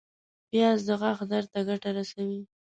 [0.49, 2.41] پیاز د غاښ درد ته ګټه کوي